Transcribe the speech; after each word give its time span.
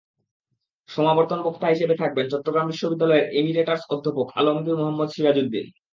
সমাবর্তন 0.89 1.39
বক্তা 1.43 1.67
হিসেবে 1.73 1.95
থাকবেন 2.01 2.25
চট্টগ্রাম 2.29 2.65
বিশ্ববিদ্যালয়ের 2.67 3.25
ইমেরিটাস 3.39 3.81
অধ্যাপক 3.93 4.27
আলমগীর 4.39 4.79
মোহাম্মদ 4.79 5.09
সিরাজুদ্দীন। 5.11 5.67